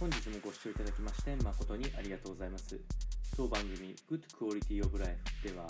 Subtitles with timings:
[0.00, 2.80] 本日もご視聴いただきまして誠にありがとうございます。
[3.36, 5.12] 当番組 Good Quality of Life
[5.44, 5.66] では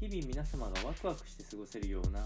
[0.00, 2.24] 日々皆様がワクワクして過ごせるような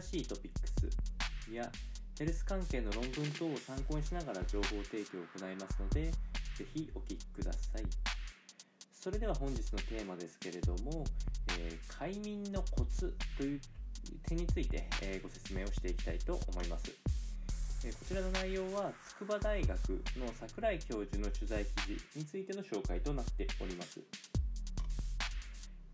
[0.00, 1.70] 新しいトピックスや
[2.18, 6.10] ヘルス関係の論文等を参考にしながら情報提供を行いますので
[6.56, 7.82] ぜひお聞きください。
[8.90, 11.04] それでは本日のテーマですけれども、
[11.58, 13.60] えー、快眠のコツという
[14.26, 17.09] 点について、えー、ご説明をしていきたいと思います。
[18.10, 18.90] ちらの内容は
[19.20, 19.70] 筑波大学
[20.18, 24.00] の櫻井教授の取材記事についての紹介となっております。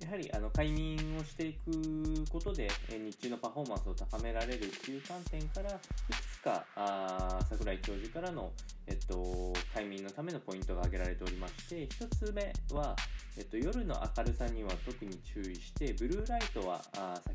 [0.00, 5.80] やはりあの快眠をしていくことで日中のパフォーマンスを高められるという観点からいく
[6.14, 8.50] つかあ櫻井教授からの、
[8.86, 12.96] えっと、快眠のためのポイントが挙げられておりまして1つ目は、
[13.36, 16.80] えっと、夜の明るさには特に注意してブルーライトは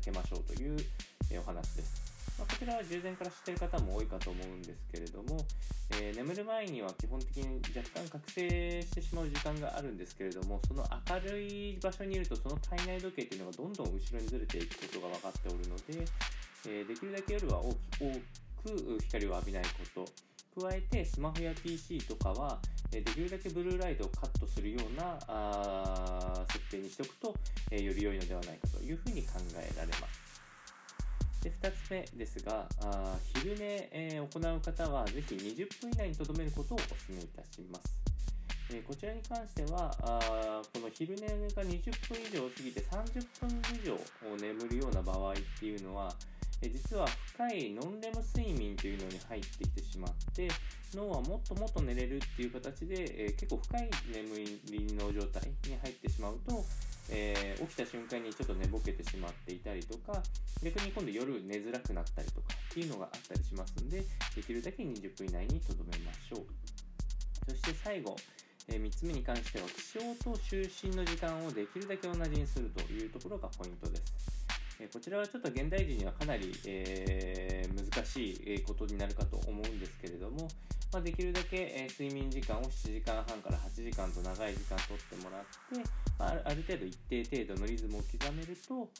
[0.00, 0.76] 避けましょうという、
[1.38, 2.11] お話です。
[2.38, 5.38] まあ、こちらは従前から知っている方も多いかと思うんですけれども、
[6.00, 15.82] えー、眠る前には基本的に若干覚醒してしまう時間があるんですけれどもその明るい場所にいるとその体内時計というのがどんどん後ろにずれていくことが分かっておるので、
[16.68, 19.62] えー、できるだけ夜は多く光を浴びない
[19.94, 20.06] こと
[20.60, 22.58] 加えてスマホや PC とかは
[22.90, 27.34] できるだけブルーライトをカットするようなあ設定にしておくと、
[27.70, 30.21] えー、より良いのではないかというふうに考えられます。
[31.42, 37.96] で2つ目ですがあ昼寝、えー、行う方はぜひ20分以内にとどめることをお勧めいたします、
[38.70, 43.98] えー、こちらに関してはあこの昼寝が20分以上過ぎて30分以上
[44.40, 46.12] 眠るような場合っていうのは
[46.64, 50.48] え実は深いノンレム睡眠というのに入ってきてしまって
[50.94, 56.64] 脳はもっともっと寝れるっていう形で、えー、結構深い眠りの状態に入ってしまうと
[57.10, 60.22] え、起きた瞬間にちょっと寝ぼけてしまっていたりとか
[60.62, 64.02] 逆に今度夜寝づらくなったりとかっていうのがあったりしますんで
[64.34, 66.46] できるだけ20分以内にとどめましょう。
[67.50, 68.16] そして最後、
[68.68, 74.31] え、3つ目に関しては起床と就寝の時間をできるだけ同じにするというところがポイントです。
[74.82, 80.48] えこちらはちょっと現代人にはかなり、えー、難しいことになるかと思うんですけれども、
[80.92, 85.88] まあ、できるだけ、え睡眠時間を7時間半から8時間と長い時間とってもらって、
[86.18, 88.90] まあ、ある程度一定程度のリズムを刻めると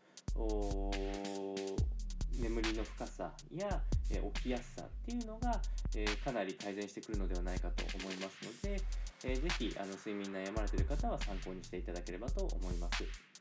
[2.38, 5.60] 眠りの深さや、え起きやすさっていうのが、
[5.96, 8.80] えかなり改善してくるのではないかと思いますので、
[9.24, 13.31] えー、ぜひあの睡眠悩まれている方は参考にしていただければと思います。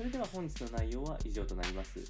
[0.00, 2.00] それでは本日の内容は以上となります。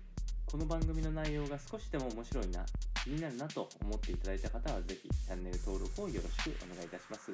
[0.47, 2.65] この番組の内容が少しでも面白いな、
[3.03, 7.33] 気になるなと思っていただいた方は是非チャンネル登録をよろしくお願いいたします。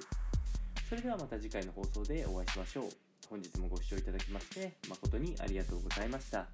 [0.88, 2.88] それではまた次回の放送でお会いしましょう。
[3.28, 6.46] 本日もご視聴いただきまして誠にありがとうございました。